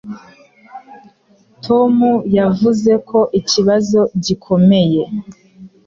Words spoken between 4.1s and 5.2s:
gikomeye.